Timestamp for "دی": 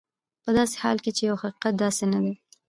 2.23-2.33